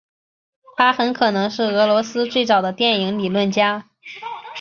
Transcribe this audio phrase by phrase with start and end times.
[0.77, 3.87] 他很可能是俄罗斯最早的电影理论家。